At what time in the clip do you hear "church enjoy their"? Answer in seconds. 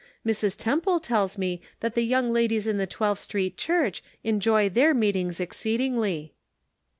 3.55-4.95